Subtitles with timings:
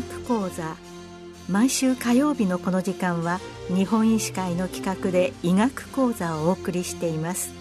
[0.00, 0.76] 学講座。
[1.48, 7.52] 毎週火曜日のこの時間は日本医師会の企画で医学講座をお送りしています。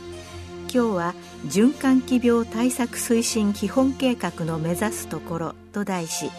[0.74, 1.13] 今日は
[1.46, 6.31] 循環器病対策推進基本計画の目指すところと題し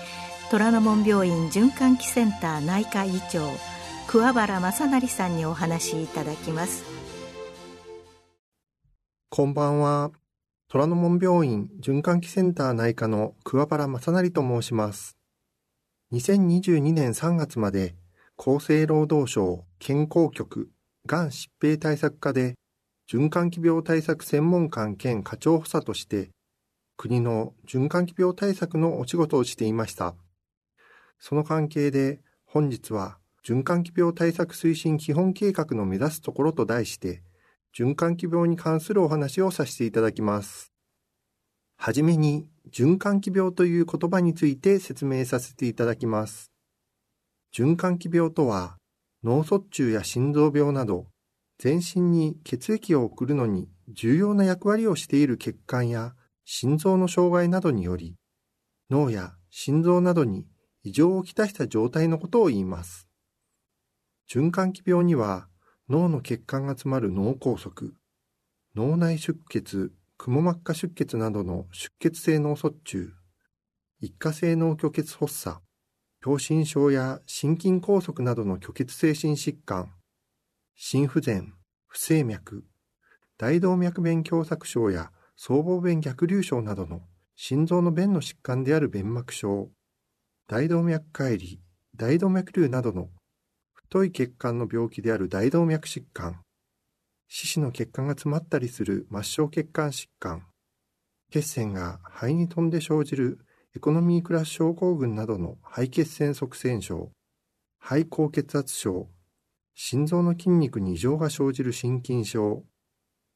[0.50, 3.40] 虎ノ門病院循環器センター内科医長
[4.08, 6.84] 桑原正成さんにお話しいただきます。
[9.30, 10.10] こんばんは。
[10.68, 15.15] 虎ノ門病院循環器センター内科の桑原正成と申します。
[16.12, 17.96] 2022年3月まで
[18.38, 20.70] 厚生労働省健康局
[21.06, 22.54] がん疾病対策課で
[23.10, 26.30] 循環器病対策専門官兼課長補佐として
[26.96, 30.14] 国の循環器病対策のお仕事をしていました。
[31.18, 37.22] その関係で本日は循環器病対策推進基本計画の目指すところと題して、
[37.78, 40.72] 循環器病に関するお話をさせていただきます。
[41.76, 46.50] はじめに、循環器病という言葉について説明させていただきます。
[47.54, 48.76] 循環器病とは、
[49.22, 51.06] 脳卒中や心臓病など、
[51.58, 58.16] 全身に血液を送るのに重要な役割をしている血管や心臓の障害などにより、
[58.90, 60.46] 脳や心臓などに
[60.82, 63.08] 異常をきたした状態のことを言います。
[64.30, 65.48] 循環器病には
[65.88, 67.92] 脳の血管が詰まる脳梗塞、
[68.74, 73.12] 脳内出血、くも膜下出血などの出血性脳卒中、
[74.00, 75.60] 一過性脳虚血発作、
[76.24, 79.92] 狭心症や心筋梗塞などの虚血性心疾患、
[80.74, 81.54] 心不全、
[81.86, 82.64] 不整脈、
[83.38, 87.02] 大動脈弁狭窄症や僧帽弁逆流症などの
[87.34, 89.70] 心臓の弁の疾患である弁膜症、
[90.48, 91.58] 大動脈解離、
[91.94, 93.10] 大動脈瘤などの
[93.74, 96.40] 太い血管の病気である大動脈疾患、
[97.28, 100.46] 四肢の血管が詰まったりする末梢血管疾患、
[101.30, 103.38] 血栓が肺に飛んで生じる
[103.76, 107.10] エコノミークラス症候群などの肺血栓塞栓症、
[107.78, 109.08] 肺高血圧症、
[109.74, 112.64] 心臓の筋肉に異常が生じる心筋症、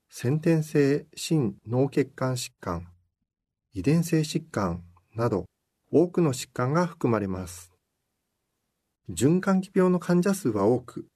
[0.08, 2.88] 先天性心脳血管疾患、
[3.72, 4.82] 遺伝性疾患
[5.14, 5.46] など。
[5.92, 7.72] 多くの疾患が含まれます。
[9.10, 11.08] 循環器病の患者数は多く、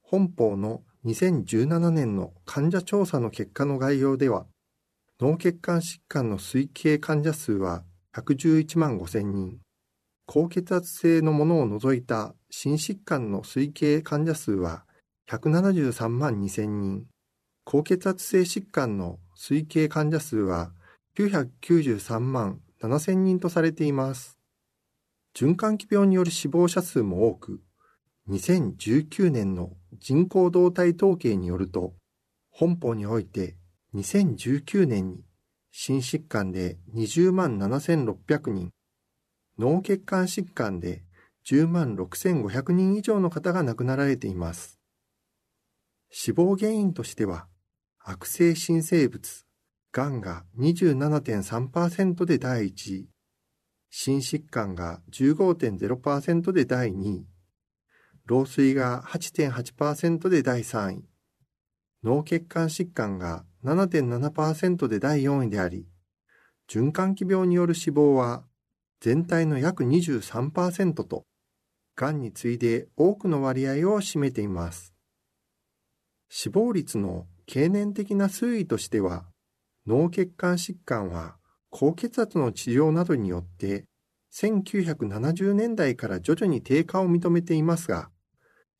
[0.00, 4.46] 本邦の2017年の患者調査の結果の概要では、
[5.20, 7.84] 脳血管疾患の推計患者数は
[8.16, 9.58] 111万5千人、
[10.26, 14.84] 高血圧性のものを除いた心疾患の推計患者数は
[15.30, 17.04] 173万2千人、
[17.64, 20.72] 高血圧性疾患の推計患者数は
[21.18, 24.38] 993万7千人とされています。
[25.36, 27.60] 循環器病による死亡者数も多く、
[28.30, 31.94] 2019年の人口動態統計によると、
[32.50, 33.56] 本邦において
[33.94, 35.24] 2019年に
[35.70, 38.70] 心疾患で20万7600人、
[39.58, 41.04] 脳血管疾患で
[41.46, 44.78] 10万6500人以上の方が亡くなられています。
[46.10, 47.48] 死亡原因としては、
[47.98, 49.44] 悪性新生物、
[49.92, 53.08] がんが27.3%で第一位、
[53.90, 57.26] 心疾患が15.0%で第2位、
[58.26, 61.04] 老衰が8.8%で第3位、
[62.02, 65.86] 脳血管疾患が7.7%で第4位であり、
[66.66, 68.44] 循環器病による死亡は
[69.00, 71.24] 全体の約23%と、
[71.96, 74.94] がんに次いで多くの割合を占めています。
[76.30, 79.26] 死亡率の経年的な推移としては、
[79.86, 81.36] 脳血管疾患は
[81.68, 83.84] 高血圧の治療などによって
[84.32, 88.10] 1970年代から徐々に低下を認めていますが、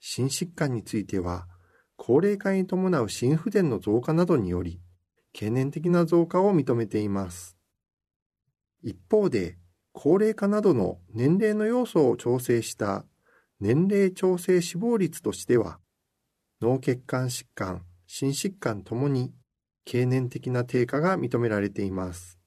[0.06, 1.48] 心疾患については
[1.97, 4.78] 高齢化に伴う心不全の増加などにより
[5.32, 7.56] 懸念的な増加を認めています。
[8.82, 9.56] 一方で、
[9.94, 13.06] 高齢化などの年齢の要素を調整した
[13.60, 15.78] 年齢調整死亡率としては、
[16.60, 19.32] 脳血管疾患、心疾患ともに
[19.86, 22.39] 経年的な低下が認められています。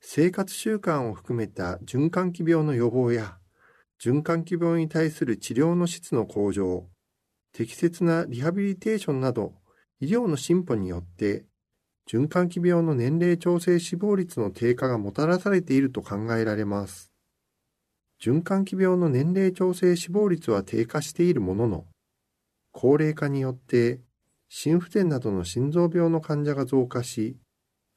[0.00, 3.39] 生活習慣を含めた循環器病の予防や、
[4.02, 6.88] 循環器病に対する治療の質の向上、
[7.52, 9.52] 適切なリハビリテーションなど、
[10.00, 11.44] 医療の進歩によって、
[12.10, 17.12] 循環器病の年齢調整死亡率の低下がもたらされていると考えられます。
[18.22, 21.86] 循環器病の年齢調整死亡率は低下しているものの、
[22.72, 24.00] 高齢化によって
[24.48, 27.36] 心不全などの心臓病の患者が増加し、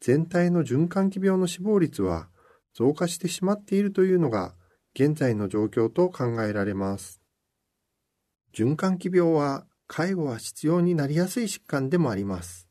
[0.02, 2.28] 全体の循環器病の死亡率は
[2.74, 4.54] 増加してしまっているというのが
[4.96, 7.22] 現在の状況と考えられます。
[8.54, 12.68] 循環器病は介護は必要になりやすい疾患でもあります。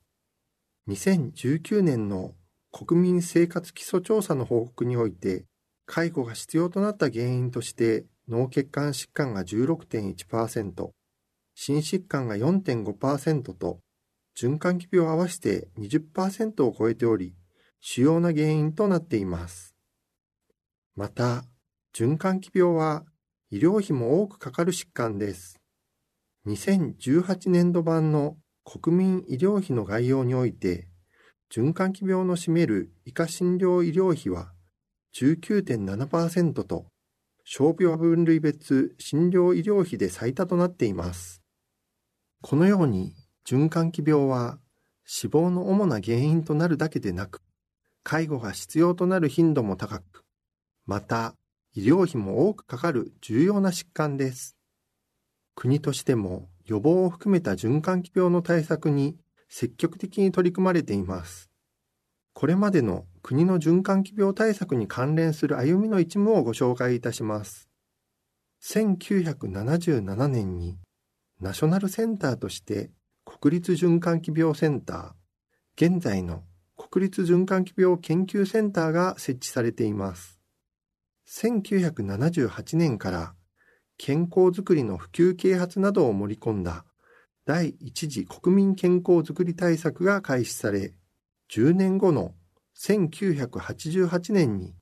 [0.89, 2.35] 2019年の
[2.71, 5.45] 国民生活基礎調査の報告において、
[5.87, 10.91] 介護が必要となった原因として脳血管疾患が16.1%、
[11.55, 13.81] 心疾患が4.5%と、
[14.39, 17.35] 循環器病を合わせて20%を超えており、
[17.81, 19.75] 主要な原因となっています。
[20.97, 21.45] また、
[21.95, 23.05] 循環器病は
[23.51, 25.61] 医療費も多くかかる疾患です。
[26.47, 30.89] 2018年度版の国民医療費の概要において、
[31.55, 34.53] 循環器病の占める医科診療医療費は
[35.15, 36.87] 19.7%と、
[37.45, 41.43] 傷病分類別診療医療費で最多となっています。
[42.41, 43.15] このように
[43.47, 44.59] 循環器病は
[45.05, 47.43] 死亡の主な原因となるだけでなく、
[48.03, 50.25] 介護が必要となる頻度も高く、
[50.87, 51.35] また
[51.75, 54.57] 医療費も多くかかる重要な疾患です。
[55.55, 59.17] 国としても予防を含めた循環器病の対策に
[59.49, 61.51] 積極的に取り組まれています。
[62.35, 67.69] これまでの国の循環器病対策に関連する歩みの一部をご紹介いたします。
[68.63, 70.79] 1977年に
[71.41, 72.91] ナショナルセンターとして
[73.25, 76.45] 国立循環器病センター、現在の
[76.77, 80.42] 国立循環器病研究センターが設置されています。
[81.33, 83.35] 1978年から
[83.97, 86.85] 健康づくりの普及啓発などを盛り込んだ
[87.47, 90.93] 第一次国民健康づくり対策が開始され、
[91.51, 92.35] 10年後の
[92.79, 94.75] 1988年に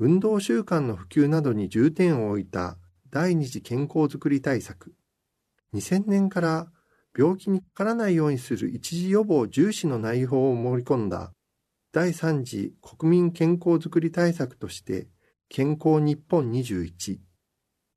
[0.00, 2.76] 運動習慣の普及などに重点を置いた
[3.10, 4.94] 第二次健康づくり対策。
[5.74, 6.66] 2000年から
[7.16, 11.32] 病気にかからないようにする一時予防重視の内容を盛り込んだ
[11.92, 15.08] 第3次国民健康づくり対策として
[15.50, 17.20] 健康日本21。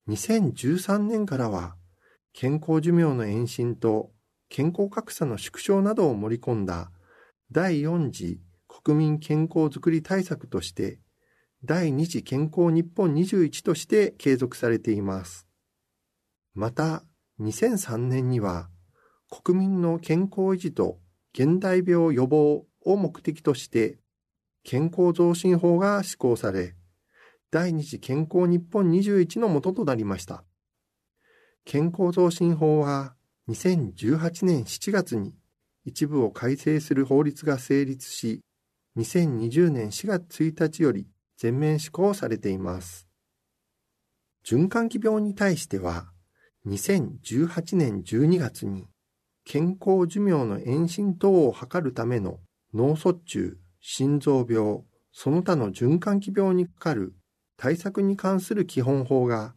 [0.08, 1.76] 2013年からは
[2.32, 4.12] 健康寿命の延伸と
[4.48, 6.92] 健康格差の縮小などを盛り込んだ
[7.52, 8.40] 第4次
[8.70, 11.00] 国民健康づくり対策として、
[11.66, 15.46] 第2次健康日本21として継続されています。
[16.54, 17.04] また、
[17.42, 18.70] 2003年には、
[19.30, 21.00] 国民の健康維持と
[21.34, 24.00] 現代病予防を目的として、
[24.64, 26.76] 健康増進法が施行され、
[27.54, 30.46] 第2次健康日本21のもととなりました。
[31.66, 33.14] 健康増進法は
[33.50, 35.36] 2018年7月に
[35.84, 38.40] 一部を改正する法律が成立し、
[38.98, 41.08] 2020年4月1日より
[41.38, 43.06] 全面施行されています。
[44.46, 46.06] 循環器病に対しては、
[46.68, 48.88] 2018年12月に
[49.44, 52.40] 健康寿命の延伸等を図るための
[52.74, 57.14] 脳卒中、心臓病、その他の循環器病にかかる
[57.62, 59.54] 対策に関する基本法が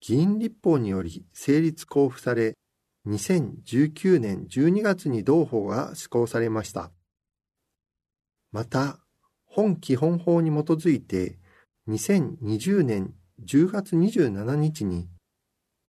[0.00, 2.54] 議員立法により成立交付され
[3.08, 6.92] 2019年12月に同法が施行されました。
[8.52, 9.00] また、
[9.44, 11.36] 本基本法に基づいて
[11.88, 13.12] 2020年
[13.44, 15.08] 10月27日に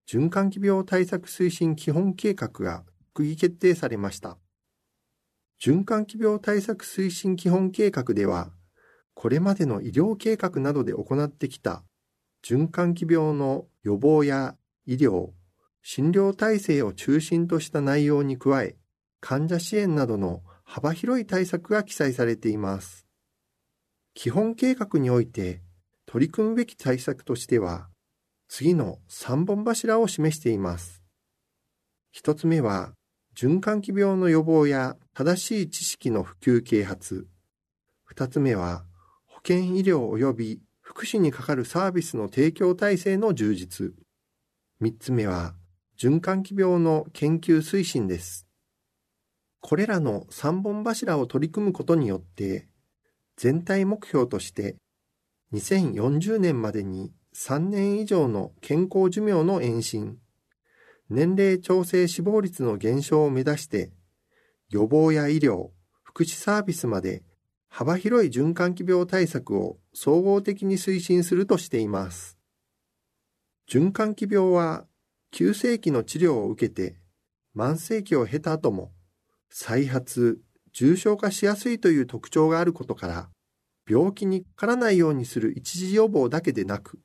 [0.09, 2.83] 循環器病対策推進基本計画が
[3.13, 4.39] 閣議決定されました。
[5.63, 8.49] 循環器病対策推進基本計画では、
[9.13, 11.83] これまでの医療計画などで行ってきた
[12.43, 14.55] 循環器病の予防や
[14.85, 15.29] 医療、
[15.81, 18.75] 診療体制を中心とした内容に加え、
[19.21, 23.07] 患者支援などの幅広い対策が記載されています。
[24.13, 25.61] 基本計画において
[26.05, 27.87] 取り組むべき対策としては、
[28.47, 31.01] 次の3本柱を示しています。
[32.11, 32.93] 一つ目は、
[33.35, 37.27] 循環器病の予防や正しい知識の普及啓発。
[38.03, 38.85] 二つ目は、
[39.43, 43.93] 健医療及び福祉にかかるサービスの提供体制の充実。
[44.79, 45.53] 三つ目は、
[45.99, 48.47] 循環器病の研究推進です。
[49.59, 52.69] これらの3本柱を取り組むことによって、
[53.35, 54.77] 全体目標として
[55.53, 60.19] 2040年までに3年以上の健康寿命の延伸、
[61.09, 63.91] 年齢調整死亡率の減少を目指して、
[64.69, 65.71] 予防や医療、
[66.01, 67.23] 福祉サービスまで
[67.75, 72.37] 幅広い循環器病対策を総合的に推進するとしています。
[73.67, 74.85] 循環器病は
[75.31, 76.97] 急性期の治療を受けて
[77.55, 78.91] 慢性期を経た後も
[79.49, 80.39] 再発、
[80.71, 83.29] 重症化しやすいという特徴があることから
[83.89, 86.99] 病気にかからないようにする一時予防だけでなく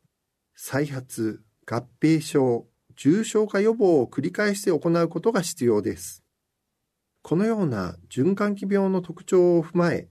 [0.55, 6.23] 再発、合併症、重症化予防を繰り返して行うことが必要です。
[7.23, 10.11] このような循環器病の特徴を踏まえ、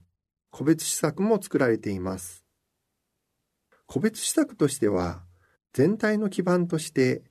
[0.50, 2.44] 個別施策も作られています。
[3.86, 5.22] 個別施策としては、
[5.72, 7.22] 全体の基盤として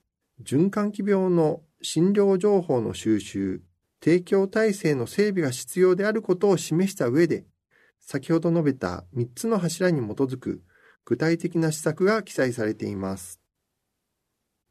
[0.44, 3.62] 循環器病の診療情報の収集、
[4.04, 7.46] 提供体制の整備が必要であることを示した上で、
[8.00, 10.62] 先ほど述べた3つの柱に基づく
[11.06, 13.42] 具体的な施策が記載されています。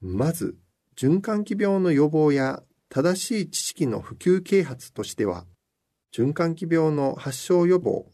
[0.01, 0.57] まず、
[0.97, 5.47] 循環器病の予防や正しい知識の普及啓発としては、
[6.15, 8.07] 循環器病の発症予防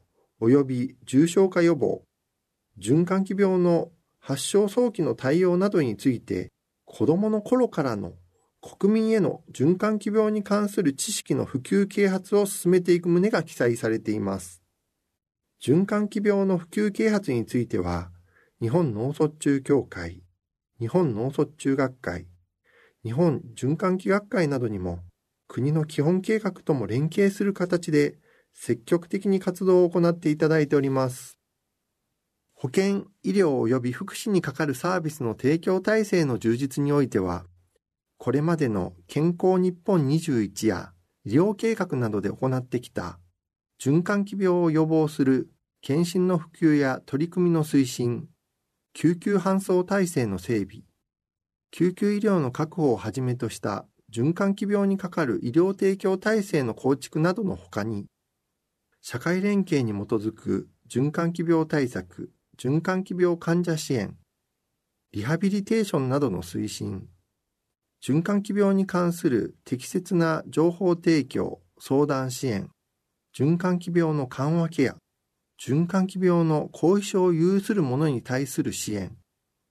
[0.48, 2.02] 及び重症化予防、
[2.78, 6.50] 循環器病の発症早期の対応などについて、
[6.84, 8.14] 子供の頃からの
[8.60, 14.62] 国民への循環器病に関する知識の普及啓発を進めていく旨が記載されています。
[15.60, 18.10] 循環器病の普及啓発については、
[18.60, 20.22] 日本脳卒中協会、
[20.78, 22.26] 日本脳卒中学会、
[23.04, 25.00] 日本循環器学会などにも
[25.48, 28.14] 国の基本計画とも連携する形で
[28.54, 31.38] 積極的に活動を行っていただいております。
[32.54, 37.44] 保健、医療及び福祉にかかるサービスの提供体制の充実においては、
[38.18, 40.92] これまでの健康日本21や
[41.24, 43.18] 医療計画などで行ってきた
[43.80, 48.28] 循環器病を予防する検診の普及や取り組みの推進、
[48.94, 50.84] 救急搬送体制の整備、
[51.72, 58.06] 救急医療の確保をはじめとした循環器病にかかる医療提供体制の構築などのほかに、
[59.04, 64.16] 社会連携に基づく循環器病対策、循環器病患者支援、
[65.12, 67.08] リハビリテーションなどの推進、
[68.00, 72.70] 循環器病に関する適切な情報提供、相談支援、
[73.36, 74.96] 循環器病の緩和ケア、
[75.60, 79.16] 循環器病の後遺症を有する者に対する支援、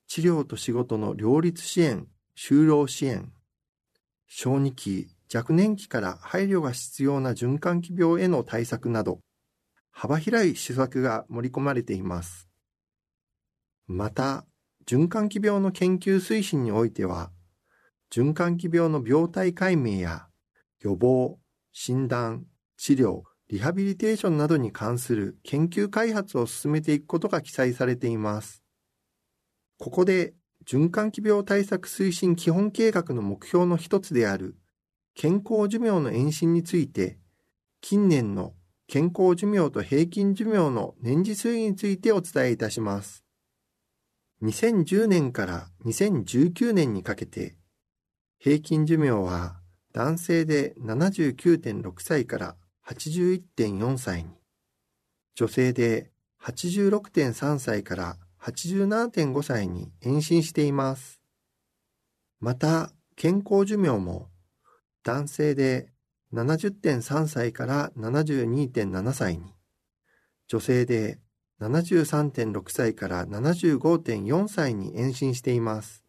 [0.07, 2.05] 治療と仕事の両立支援、
[2.38, 3.31] 就労支援、
[4.27, 9.21] 小児期、若年期から配慮が必要な循環器病への対策など、
[9.91, 12.50] 幅広い施策が盛り込まれています。
[13.88, 14.45] また、
[14.85, 17.31] 循環器病の研究推進においては、
[18.11, 20.27] 循環器病の病態解明や
[20.81, 21.39] 予防、
[21.71, 22.45] 診断、
[22.75, 28.63] 治療、リハビリテーションなどに関する研究開発を進めていくことが記載されています。
[29.77, 30.33] ここで
[30.67, 34.55] 循環器病対策推進基本計画の目標の一つである
[35.15, 37.18] 健康寿命の延伸について
[37.82, 38.53] 近年の
[38.88, 43.24] 健康寿命と平均寿命の年次推移についてお伝えいたします。
[44.44, 47.56] 2010年から2019年にかけて
[48.39, 49.62] 平均寿命は
[49.94, 52.56] 男性で79.6歳から
[52.88, 54.30] 81.4歳に、
[55.36, 61.22] 女性で86.3歳から87.5歳に延伸しています。
[62.39, 64.30] また、健康寿命も
[65.03, 65.89] 男性で
[66.34, 69.53] 70.3歳から72.7歳に、
[70.48, 71.20] 女性で
[71.60, 76.03] 73.6歳から75.4歳に延伸しています。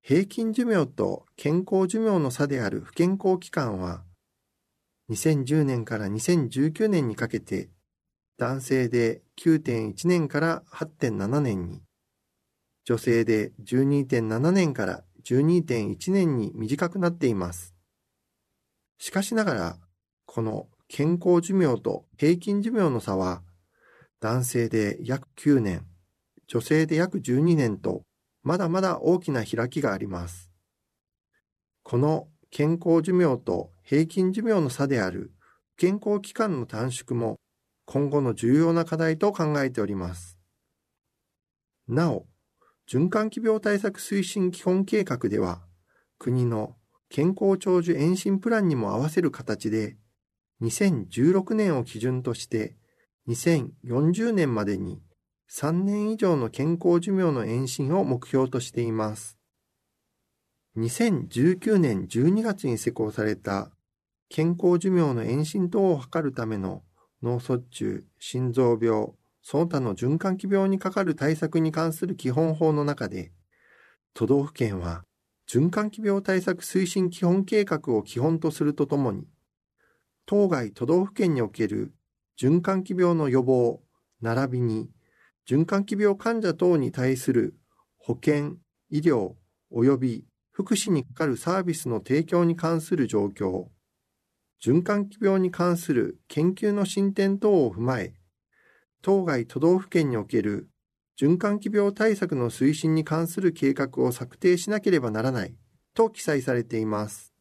[0.00, 4.04] 平均寿命と健康寿命の差である不健康期間は
[5.10, 7.68] 2010年から2019年にかけて
[8.38, 11.82] 男性で9.1年から8.7年に、
[12.84, 17.74] 女性で12.7年から12.1年に短くなっています。
[18.96, 19.78] しかしながら、
[20.24, 23.42] この健康寿命と平均寿命の差は、
[24.20, 25.86] 男性で約9年、
[26.46, 28.04] 女性で約12年と、
[28.42, 30.50] まだまだ大きな開きがあります。
[31.82, 35.32] この健康寿命と平均寿命の差である
[35.76, 37.36] 健康期間の短縮も
[37.84, 40.38] 今後の重要な課題と考えております。
[41.86, 42.26] なお、
[42.90, 45.60] 循環器病対策推進基本計画では、
[46.18, 46.74] 国の
[47.10, 49.98] 健康長寿延伸プランにも合わせる形で、
[50.62, 52.76] 2016年を基準として
[53.28, 55.02] 2040年までに
[55.50, 59.36] 3年以上の健康寿命の延伸を目標としています。
[60.78, 63.70] 2019年12月に施行された
[64.30, 66.82] 健康寿命の延伸等を図るための
[67.22, 69.08] 脳卒中、心臓病、
[69.50, 73.32] その他の循環器病にかかる対策に関する基本法の中で、
[74.12, 75.04] 都道府県は
[75.50, 79.26] 循環器病対策推進基本計画を基本とするとともに、
[80.26, 81.94] 当該都道府県における
[82.38, 83.80] 循環器病の予防、
[84.20, 84.90] 並びに
[85.48, 87.56] 循環器病患者等に対する
[87.96, 88.58] 保健、
[88.90, 89.32] 医療
[89.72, 93.68] 及び福祉にかかるサービスの提供に関する状況、
[94.62, 98.17] 循環器病に関する研究の進展等を踏まえ、
[99.02, 100.68] 当該都道府県における
[101.20, 105.54] 循環器病対策の推進に関する計画を策定しなければならない
[105.94, 107.34] と記載されています。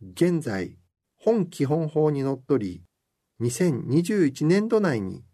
[0.00, 0.78] 現在、
[1.16, 2.82] 本基本法にのっとり、
[3.40, 5.24] 2021年度内に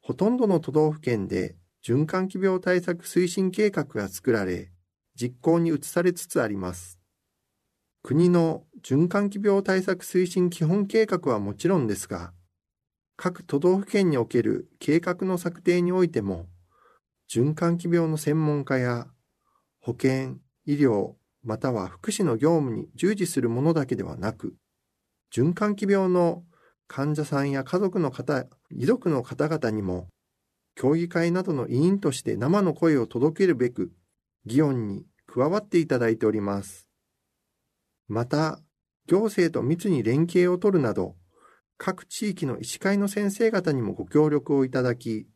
[0.00, 4.70] ほとんどの都道府県で循環器病対策推進計画が作られ、
[5.14, 6.98] 実行に移されつつあります。
[8.02, 12.34] 国の循環器病対策推進基本計画はもちろんですが、
[13.16, 16.46] 各都道府県における計画の策定においても、
[17.30, 19.06] 循環器病の専門家や
[19.80, 24.54] 保健、医療、または福祉の業務に従事するものだけではなく、
[25.32, 26.44] 循環器病の
[26.86, 30.08] 患者さんや家族の方、遺族の方々にも、
[30.74, 33.92] 協議会などの委員として生の声を届けるべく、
[34.44, 36.88] 議論に加わっていただいております。
[38.08, 38.60] また、
[39.06, 41.16] 行政と密に連携を取るなど、
[41.86, 45.28] 各地域の医師会の先生方にもご協力をいただき、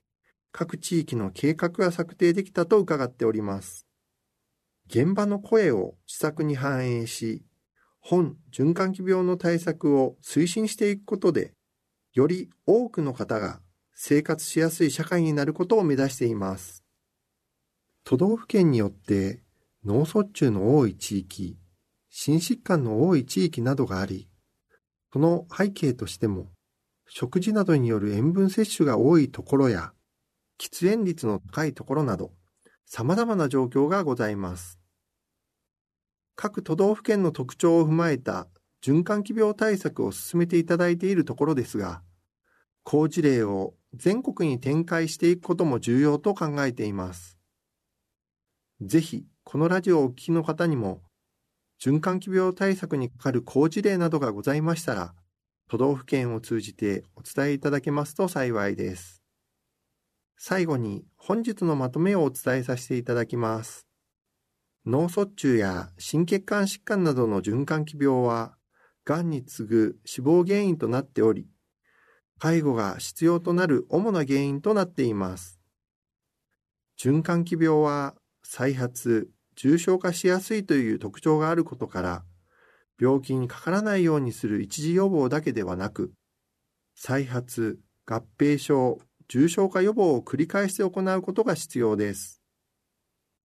[0.50, 3.86] 各地域の計画が策定できたと伺っております。
[4.86, 7.44] 現場の声を施策に反映し、
[8.00, 11.52] 本循環器病の対策を推進していくことで、
[12.14, 13.60] より多くの方が
[13.92, 16.82] 生活しやすい社会になることを目指しています。
[18.04, 19.42] 都道府県によって
[19.84, 21.58] 脳卒中の多い地域、
[22.08, 24.30] 心疾患の多い地域などがあり、
[25.12, 26.50] その背景としても、
[27.08, 29.92] 食事などによる塩分摂取が多いところや、
[30.58, 32.32] 喫煙率の高いところなど、
[32.84, 34.78] 様々な状況がございます。
[36.36, 38.48] 各都道府県の特徴を踏まえた
[38.82, 42.02] 循環器病対策を進めていただいているところですが、
[42.84, 47.38] 好事例を全国に展開していくことも重要と考えています。
[48.80, 51.02] ぜひ、このラジオをお聞きの方にも、
[51.80, 55.14] 循環器病対策にかかる好事例などがございましたら、
[55.68, 59.22] 都道府県を通じてお伝えいただけますと幸いです。
[60.36, 63.86] 最後に本日のまとめをお伝えさせていただきます。
[64.86, 68.56] 脳卒中や心血管疾患などの循環器病は、
[69.04, 71.48] がんに次ぐ死亡原因となっており、
[72.38, 75.60] 介護が必要となる主な原因となっています。
[76.98, 82.24] 循環器病は再発、重症化しやすいという特徴があることから、
[83.00, 86.12] 病気にかからないようにする一時予防だけではなく、
[86.94, 92.40] 再発、合併症、重症化予防を繰り返して行うことが必要です。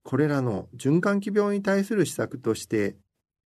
[0.04, 2.96] これらの循環器病に対する施策として、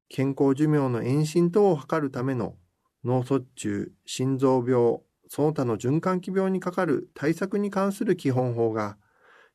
[0.09, 2.57] 健康寿命の延伸等を図るための
[3.05, 8.97] 脳卒中、心臓病、その他の循環器病にかかる対策に関する基本法が、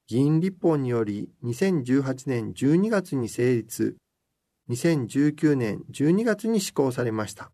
[0.09, 3.95] 議員立法により2018年12月に成立、
[4.71, 7.51] 2019年12月に施行されました。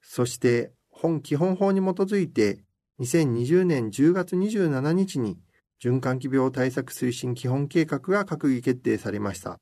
[0.00, 2.60] そして、本基本法に基づいて
[3.00, 5.36] 2020年10月27日に
[5.82, 9.58] 循環器病対策推進基本計画が閣議決定されました。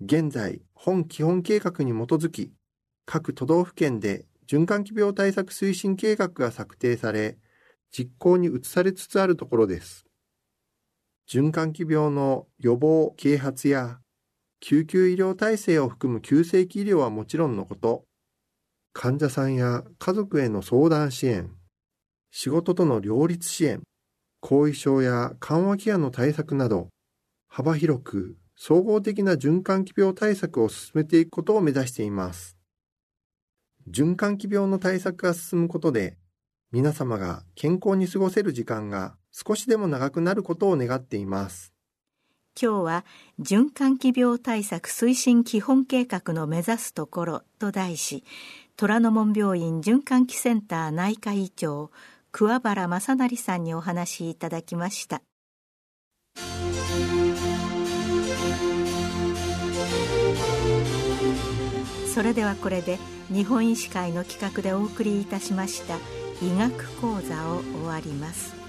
[0.00, 2.52] 現在、本基本計画に基づき、
[3.06, 7.38] 各都道府県で循環器病対策推進計画が策定され、
[7.92, 10.04] 実行に移されつつあるところです。
[11.26, 14.00] 循環器病の予防、啓発や
[14.60, 18.04] 救急医療体制を含む急性期医療はもちろんのこと、
[18.92, 21.50] 患者さんや家族への相談支援、
[22.30, 23.82] 仕事との両立支援、
[24.40, 26.88] 後遺症や緩和ケアの対策など、
[27.48, 32.56] 幅広く総合的な循環器病対策を進めていくことを目指しています。
[33.90, 36.18] 循環器病の対策が進むことで、
[36.70, 41.72] 皆様が健康に過ごせる時間が少しでも長くなることを願っています。
[42.60, 43.04] 今日は
[43.40, 48.22] 循環器病対策推進基本計画の目指すところと題し、
[48.76, 51.92] 虎ノ門病院循環器センター内科医長
[52.32, 55.22] 桑原正成さんにお話いただきました
[62.12, 62.98] それではこれで
[63.32, 65.96] 日本医師会の企画でお送りいたしました
[66.42, 68.63] 医学講座を終わります